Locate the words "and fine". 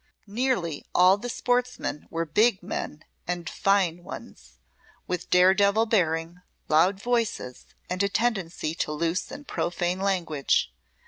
3.27-4.03